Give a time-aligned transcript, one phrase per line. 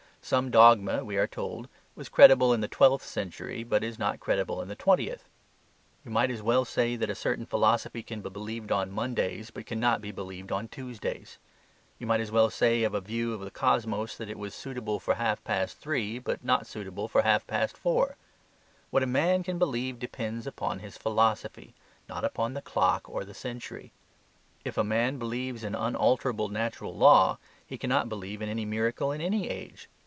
[0.23, 4.61] Some dogma, we are told, was credible in the twelfth century, but is not credible
[4.61, 5.27] in the twentieth.
[6.05, 9.65] You might as well say that a certain philosophy can be believed on Mondays, but
[9.65, 11.39] cannot be believed on Tuesdays.
[11.97, 14.99] You might as well say of a view of the cosmos that it was suitable
[14.99, 18.15] to half past three, but not suitable to half past four.
[18.91, 21.73] What a man can believe depends upon his philosophy,
[22.07, 23.91] not upon the clock or the century.
[24.63, 29.19] If a man believes in unalterable natural law, he cannot believe in any miracle in
[29.19, 29.89] any age.